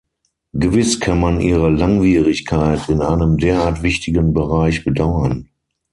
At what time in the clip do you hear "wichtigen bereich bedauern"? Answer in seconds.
3.83-5.51